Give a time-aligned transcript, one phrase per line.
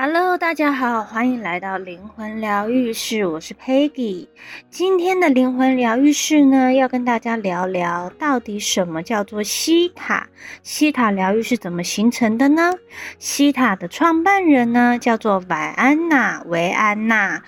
[0.00, 4.28] Hello，大家好，欢迎来到灵魂疗愈室，我是 Peggy。
[4.70, 10.28] 今天的灵魂疗愈室呢，要跟大家聊聊到底什么叫做西塔，
[10.62, 12.74] 西塔疗愈是怎么形成的呢？
[13.18, 17.42] 西塔的创办人呢，叫做维安娜·维安娜，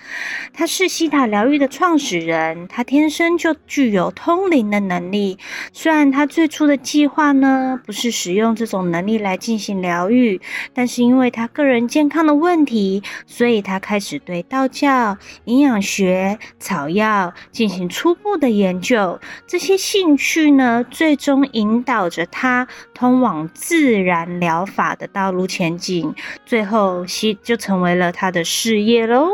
[0.51, 5.39] 她是西塔疗愈的创始人，她天生就具有通灵的能力。
[5.71, 10.41] 虽然她最初的计划呢，不是使用这种能力来进行疗愈，
[10.73, 19.19] 但是因为她个人健康的问题，所以他开始对道教、营养学、草药进行初步的研究。
[19.47, 26.13] 这些兴趣呢，最终引导着他通往自然疗法的道路前进，
[26.45, 29.29] 最后西就成为了他的事业喽。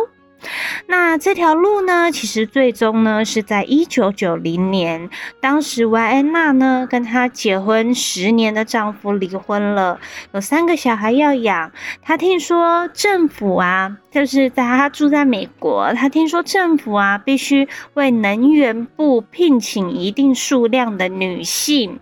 [0.88, 5.09] 那这条路呢，其实最终呢是在一九九零年，
[5.41, 10.00] 当时维安娜呢跟她结婚十年的丈夫离婚了，
[10.34, 11.72] 有三个小孩要养。
[12.02, 22.00] 她听说政府啊，就是在她住在美国，她听说政府啊必须为能源部聘请一定数量的女性，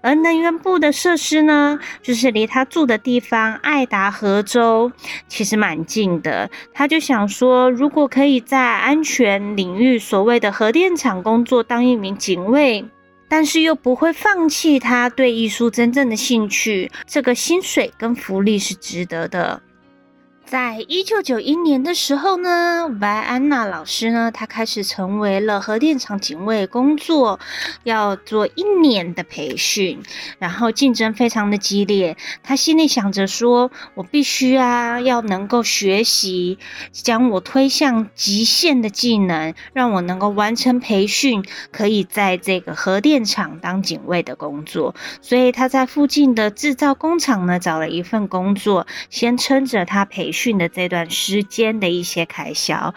[0.00, 4.90] 而能源部的设施呢，就是离她住的地方爱达荷州
[5.28, 6.50] 其实蛮近的。
[6.72, 12.84] 她就想说，如果可以在安全领域，所谓的核电厂工作，当一名警卫，
[13.28, 19.60] 但是又不会放弃他对艺术真正的兴趣，这个薪水跟福利是值得的。
[20.46, 27.40] 在一九九一年的时候呢，维安娜老师呢，她开始成为了核电厂警卫工作，
[27.82, 30.00] 要做一年的培训，
[30.38, 32.16] 然后竞争非常的激烈。
[32.42, 36.58] 她心里想着说：“我必须啊，要能够学习，
[36.92, 50.54] 将我推向极限的技能，让我能够完成培训，可以在这个核电厂当警卫的工作。”所以她在附近的制造工厂呢，找了一份工作，先撑着她培训。
[50.54, 52.94] 的这段时间的一些开销，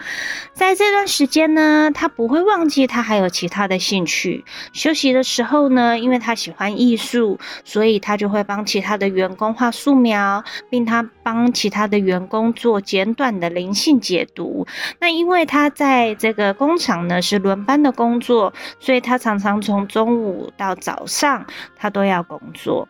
[0.52, 4.44] 在这段时间呢，他不会忘记他还有其他的兴趣。
[4.72, 14.66] 休息的时候呢，因为他喜欢艺术，所以他就会帮其他的员工画素描，并他帮其他的员工做简短的灵性解读。
[15.00, 21.44] 那因为他在这个工厂呢是轮班的工作，所以他常常从中午到早上
[21.76, 22.88] 他都要工作。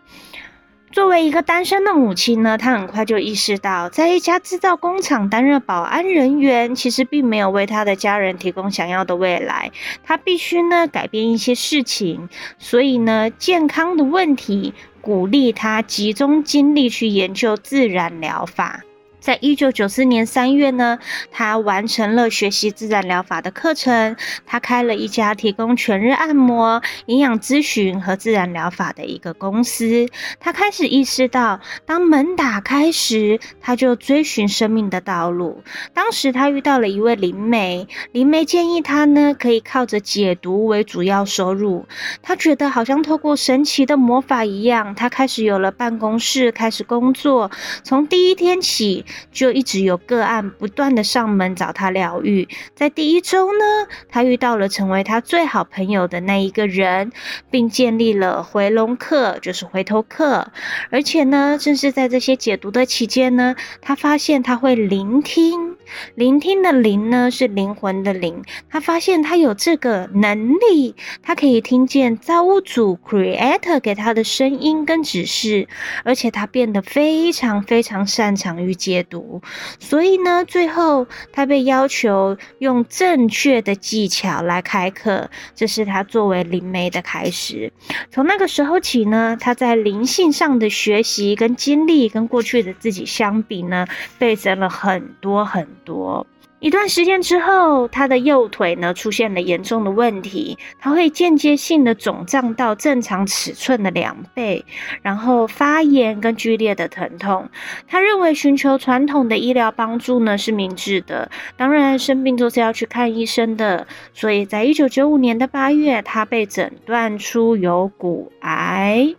[0.91, 9.71] 作为一个单身的母亲呢，她很快就意识到，在一家制造工厂担任保安人员，其实并没有为她的家人提供想要的未来。
[10.03, 12.29] 她必须呢改变一些事情，
[12.59, 18.83] 所以呢，健康的问题鼓励她集中精力去研究自然疗法。
[19.29, 20.99] 在一九九四年三月呢，
[21.31, 24.17] 他完成了学习自然疗法的课程。
[24.47, 30.09] 他开了一家提供全日按摩、营养咨询和自然疗法的一个公司。
[30.41, 35.63] 他开始意识到，当门打开时，他就追寻生命的道路。
[35.93, 41.87] 当时他遇到了一位灵媒，灵媒建议他呢，可以靠着解读为主要收入。
[42.23, 47.51] 他觉得好像透过神奇的魔法一样，他开始有了办公室，开始工作。
[47.85, 52.49] 从第一天起，就一直有个案不断的上门找他疗愈。
[52.75, 57.13] 在第一周呢，他遇到了成为他最好朋友的那一个人，
[57.51, 60.53] 并建立了回笼客，就是回头客。
[60.91, 65.78] 而且呢，正是在这些解读的期间呢，他发现他会聆听，
[66.15, 68.43] 聆听的灵呢是灵魂的灵。
[68.69, 75.69] 他发现他有这个能力，他可以听见造物主 Creator 给他的声音跟指示，
[76.05, 79.41] 而且他变得非常非常擅长于解读，
[79.79, 87.73] 所以呢，最后他被要求用正确的技巧来开课，这是他作为灵媒的开始。
[88.11, 93.87] 从那个时候起呢，他在灵性上的学习跟经历，跟过去的自己相比呢，
[94.19, 96.27] 倍增了很多很多。
[96.61, 104.65] 一段时间之后，他的右腿呢出现了严重的问题，他会间接性的肿胀到正常尺寸的两倍，
[105.01, 107.49] 然后发炎跟剧烈的疼痛。
[107.87, 113.87] 他认为寻求传统的医疗帮助呢是明智的，当然生病就是要去看医生的。
[114.13, 119.15] 所以在一九九五年的八月，他被诊断出有骨癌。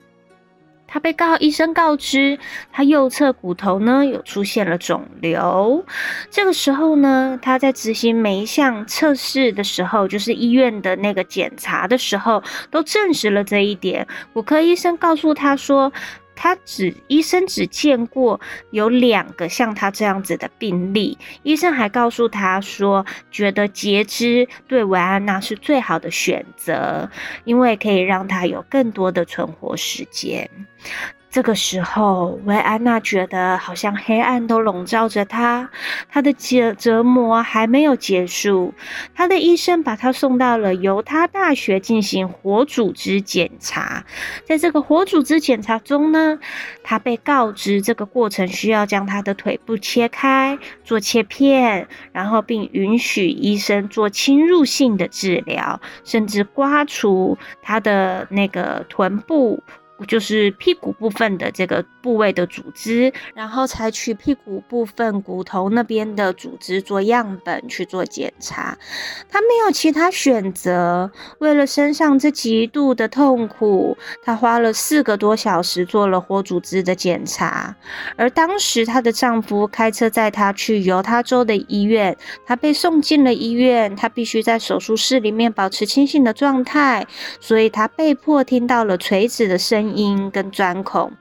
[0.91, 2.39] 他被告医生告知，
[2.71, 5.85] 他右侧骨头呢有出现了肿瘤。
[6.31, 12.41] 这个时候呢，他在执行每一项测试的时候，就是医院的那个检查的时候，
[12.71, 14.07] 都证实了这一点。
[14.33, 15.93] 骨科医生告诉他说，
[16.41, 18.39] 他只医生只见过
[18.71, 21.17] 有两个像他这样子的病例。
[21.43, 27.09] 医生还告诉他说，觉得截肢对维安娜是最好的选择，
[27.43, 30.49] 因为可以让他有更多的存活时间。
[31.31, 35.69] 这个时候，维安娜觉得好像黑暗都笼罩着她，
[36.09, 38.73] 她的折折磨还没有结束。
[39.13, 44.03] 她的医生把她送到了犹他大学进行活组织检查。
[44.43, 46.39] 在这个活组织检查中呢，
[46.83, 59.61] 她被告知这个过程需要将她的腿部切开，做切片，然后并允许医生做侵入性的治疗，甚至刮除她的那个臀部。
[60.07, 68.77] 就是屁股部分的这个部位的组织，然后采取屁股部分骨头那边的组织做样本去做检查。
[69.29, 77.75] 他没有其他选择，为了身上这极度的痛苦，他花了四个多小时做了活组织的检查。
[78.15, 82.15] 而当时她的丈夫开车载她去犹他州的医院，
[82.45, 87.05] 她被送进了医院，她必须在手术室里面保持清醒的状态，
[87.39, 89.88] 所以她被迫听到了锤子的声音。
[89.97, 91.11] 音跟钻孔，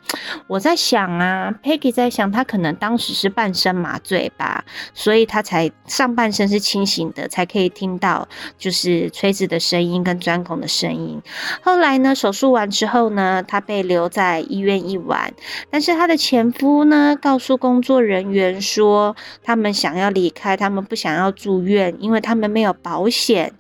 [0.46, 8.28] 我在想啊，Peggy 在想，他可能当时是半身麻醉吧，所以他才上半身是清醒的，才可以听到
[8.58, 11.22] 就是锤子的声音跟钻孔的声音。
[11.62, 15.32] 后来呢，手术完之后呢，他被留在医院一晚，
[15.70, 23.52] 但是他的前夫呢，告诉工作人员说，他们想要离开，他们不想要住院，因为他们没有保险。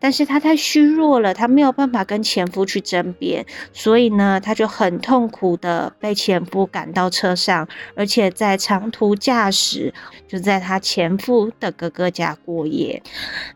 [0.00, 4.40] 但是他太虚弱了，他没有办法跟前夫去争辩，所以呢。
[4.54, 9.92] 就很痛苦的被前夫赶到车上，而且在长途驾驶，
[10.26, 13.02] 就在他前夫的哥哥家过夜。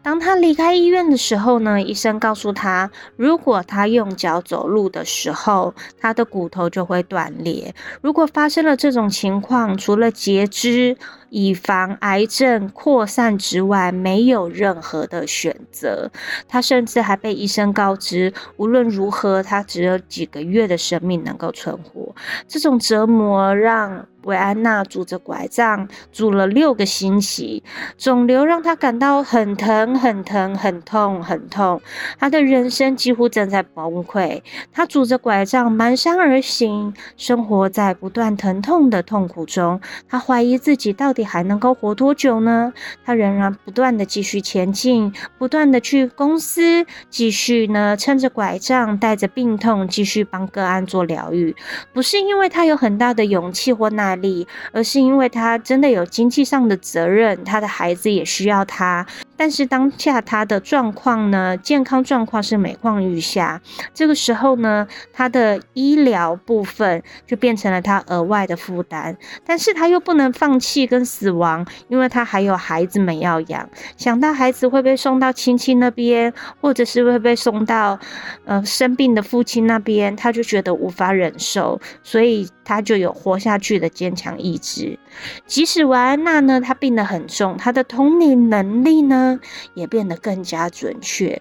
[0.03, 7.75] 当他离开医院的时候呢，医生告诉他，如果他用脚走路的时候，他的骨头就会断裂。
[8.01, 10.97] 如果发生了这种情况，除了截肢，
[11.35, 16.11] 以防癌症扩散之外，没有任何的选择。
[16.47, 22.15] 他甚至还被医生告知，无论如何，他只有几个月的生命能够存活。
[22.47, 27.63] 这种折磨让维安娜拄着拐杖拄了六个星期，
[27.97, 31.81] 肿瘤让她感到很疼、很疼、很痛、很痛。
[32.19, 34.43] 她的人生几乎正在崩溃。
[34.73, 39.81] 她拄着拐杖蹒跚而行，生活在不断疼痛的痛苦中。
[40.09, 42.73] 她怀疑自己到底还能够活多久呢？
[43.05, 51.55] 她仍然不断的继续前进，不断的去公司，继续呢撑着拐杖，带着病痛继续帮个案做疗愈。
[51.93, 59.07] 不是因为她有很大的勇气或耐力，而是因为他真的有经济上的责任，他的孩子也需要他。
[59.37, 63.61] 但是当下他的状况呢，健康状况是每况愈下。
[63.93, 69.17] 这个时候呢，他的医疗部分就变成了他额外的负担。
[69.45, 73.69] 但是他又不能放弃跟死亡，因为他还有孩子们要养。
[73.97, 77.99] 想到孩子会被送到亲戚那边，或者是会被送到
[78.45, 84.99] 呃生病的父亲那边，他就觉得无法忍受，所以他就有活下去的坚强意志。
[85.47, 89.41] 即使维安娜呢，她病得很重，她的同理能力呢，
[89.75, 91.41] 也变得更加准确。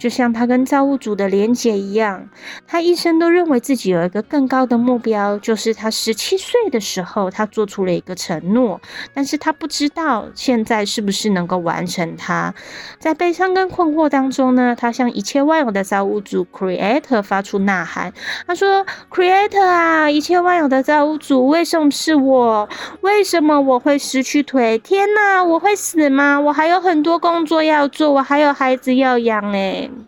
[0.00, 2.26] 就像他跟造物主的连结一样，
[2.66, 8.80] 他一生都认为自己有一个更高的目标，就是他十七岁的时候，他做出了一个承诺，
[9.12, 12.54] 但是他不知道现在是不是能够完成它。
[12.98, 18.10] 在悲伤跟困惑当中呢，他向一切万有的造物主 Creator 发出呐喊，
[18.46, 22.66] 他说：“Creator 啊，一切万有的造物主，为什么是我？
[23.02, 24.78] 为什么我会失去腿？
[24.78, 26.40] 天哪，我会死吗？
[26.40, 29.40] 我还有很多工作要做，我还有孩子要养，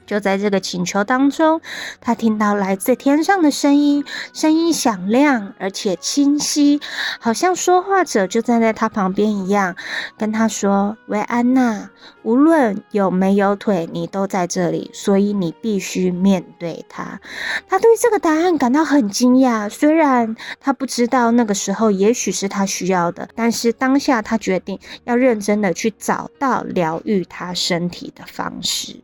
[0.07, 1.61] 就在这个请求当中，
[2.01, 6.81] 他听到来自天上的声音，声音响亮而且清晰，
[7.21, 9.77] 好像说话者就站在他旁边一样，
[10.19, 11.91] 跟他说：“维安娜，
[12.23, 17.21] 无论有没有腿，你都在这里，所以你必须面对他。”
[17.69, 28.97] 他对这个答案感到很惊讶，虽然他不知道那个时候也许是他需要的，但是当下他决定要认真的去找到疗愈他身体的方式。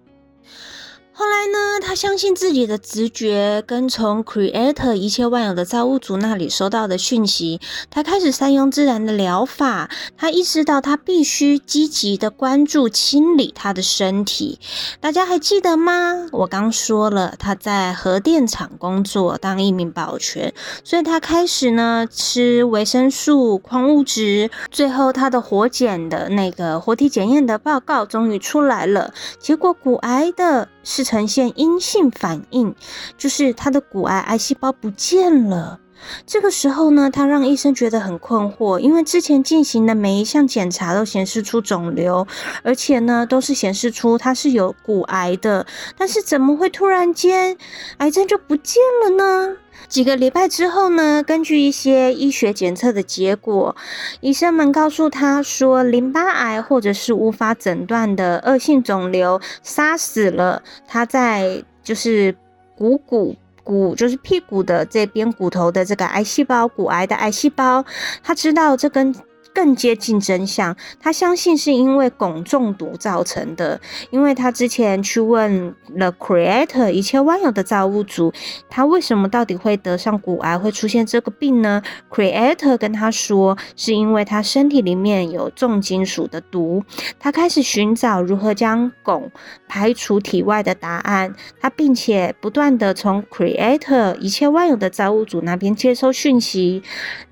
[1.20, 7.60] 后来呢，他相信自己的直觉，跟从 Creator 一切万有的造物主那里收到的讯息，
[7.90, 9.90] 他开始善用自然的疗法。
[10.16, 14.60] 他意识到他必须积极的关注清理他的身体。
[15.00, 16.28] 大家还记得吗？
[16.30, 24.52] 我刚说了，他在核电厂工作，当一名保全，所以他开始呢吃维生素、矿物质。
[24.70, 30.68] 最后，他的活检的那个活体检验的报告终于出来了，结果骨癌的。
[30.90, 32.74] 是呈现阴性反应，
[33.16, 35.80] 就是他的骨癌癌细胞不见了。
[36.26, 42.26] 这个时候呢，他让医生觉得很困惑，因为之前进行的每一项检查都显示出肿瘤，
[42.62, 47.56] 而且呢，都是显示出他是有骨癌的，但是怎么会突然间
[47.98, 49.56] 癌症就不见了呢？
[49.88, 53.74] 几个礼拜之后呢，根据一些医学检测的结果，
[54.20, 62.36] 医生们告诉他说，淋巴癌或者是无法诊断的恶性肿瘤杀死了他在就是
[62.76, 63.36] 股骨
[63.68, 67.84] 骨就是屁股的这边骨头的这个癌细胞，骨癌的癌细胞。
[68.22, 69.14] 他知道这根
[69.58, 78.32] 更接近真相，他相信是因为汞中毒造成的，因为他之前去问了 Creator 一切万有的造物主，
[78.70, 86.84] 他为什么到底会得上骨癌，会出现这个病呢？Creator 跟他说，是因为他身体里面有重金属的毒，
[87.18, 89.24] 他开始寻找如何将汞
[89.66, 96.80] 排除体外的答案，他并且不断的从 Creator 一切万有的造物主那边接收讯息，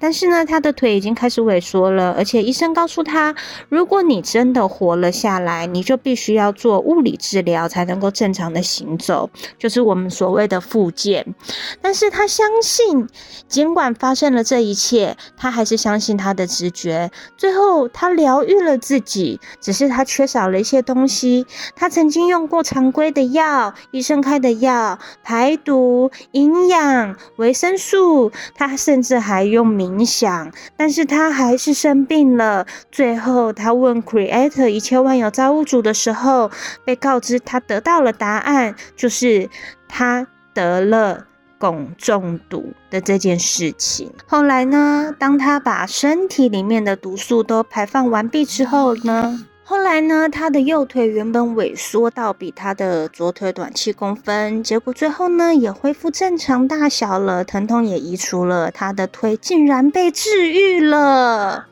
[0.01, 2.16] 但是呢，他的腿已经开始萎缩了。
[2.17, 3.35] 而且医生告诉他，
[3.69, 11.35] 如果你真的活了下来，你就必须要做物理治疗才能够正常的行走，就是我们所谓的复健。
[11.83, 13.07] 但是他相信，
[13.47, 17.11] 尽管发生了这一切，他还是相信他的直觉。
[17.37, 21.47] 最后，他疗愈了自己，只是他缺少了一些东西。
[21.75, 32.06] 他曾经用过常规的药，医生开的药，排毒、营养、维生素，他甚至还用冥想，但是他还是生。
[32.07, 36.51] 病了，最后他问 Creator 一切万有造物主的时候，
[36.85, 39.51] 被告知他得到了答案，就是
[39.89, 41.27] 他得了
[41.59, 44.13] 汞中毒的这件事情。
[44.27, 61.67] 后来呢，当他把身体里面的毒素都排放完毕之后呢，后来呢，他的右腿原本萎缩到比他的左腿短七公分，结果最后呢也恢复正常大小了，疼痛也移除了，他的腿竟然被治愈了。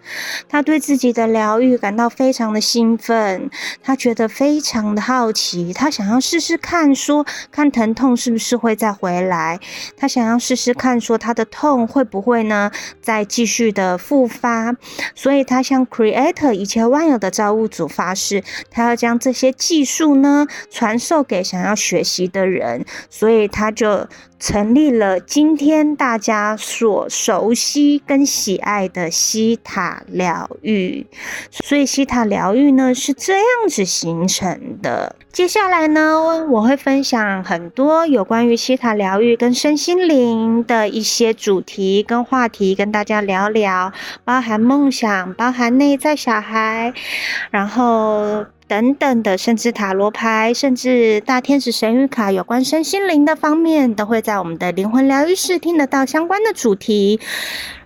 [0.48, 3.48] 他对自己的疗愈感到非常的兴奋，
[3.80, 9.60] 他觉得非常的好奇，他想要试试看说，看疼痛是不是会再回来，
[9.96, 14.74] 他想要试试看说他的痛会不会呢再继续的复发，
[15.14, 17.83] 所以他向 Creator 一切万有的造物主。
[17.86, 24.06] 发誓，他要将这些技术呢传授给想要学习的人，所以他就
[24.46, 31.06] 成立了今天大家所熟悉跟喜爱的西塔疗愈。
[31.50, 35.16] 所以西塔疗愈呢是这样子形成的。
[35.32, 43.90] 接下来呢，我会分享很多有关于西塔疗愈跟身心灵的一些主题跟话题，跟大家聊聊，
[44.24, 46.92] 包含梦想，包含内在小孩，
[47.50, 48.44] 然后。
[48.66, 57.20] 等等的，甚至塔罗牌，甚至大天使神谕卡，有关身心灵的方面，都会在我们的灵魂疗愈室听得到相关的主题。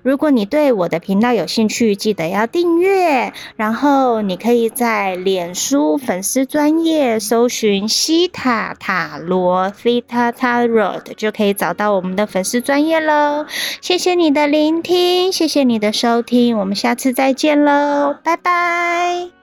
[0.03, 3.33] 如果你对我的频道有兴趣，记得要订阅。
[3.57, 13.45] 然后你可以在脸书粉丝专页搜寻西塔塔罗 （Theta Tarot），就可以找到我们的粉丝专页喽。
[13.83, 19.38] 谢谢你的聆听，谢谢你的收听，我们下次再见喽，拜拜。